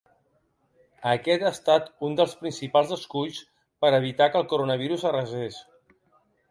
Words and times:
Aquest 1.09 1.45
ha 1.45 1.51
estat 1.57 1.91
un 2.09 2.17
dels 2.21 2.33
principals 2.41 2.97
esculls 2.99 3.43
per 3.85 3.93
a 3.93 4.01
evitar 4.03 4.31
que 4.33 4.43
el 4.45 4.53
coronavirus 4.57 5.07
arrasés. 5.13 5.63